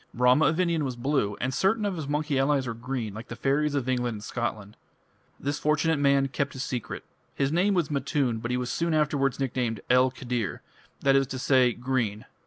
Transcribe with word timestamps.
Rama 0.15 0.47
of 0.47 0.59
India 0.59 0.79
was 0.79 0.95
blue, 0.95 1.37
and 1.39 1.53
certain 1.53 1.85
of 1.85 1.95
his 1.95 2.07
monkey 2.07 2.39
allies 2.39 2.65
were 2.65 2.73
green, 2.73 3.13
like 3.13 3.27
the 3.27 3.35
fairies 3.35 3.75
of 3.75 3.87
England 3.87 4.13
and 4.15 4.23
Scotland. 4.23 4.75
This 5.39 5.59
fortunate 5.59 5.99
man 5.99 6.27
kept 6.29 6.53
his 6.53 6.63
secret. 6.63 7.03
His 7.35 7.51
name 7.51 7.75
was 7.75 7.91
Matun, 7.91 8.39
but 8.39 8.49
he 8.49 8.57
was 8.57 8.81
afterwards 8.81 9.39
nicknamed 9.39 9.81
"'El 9.91 10.09
Khidr', 10.09 10.61
that 11.01 11.15
is 11.15 11.27
to 11.27 11.37
say, 11.37 11.73
'Green'". 11.73 12.25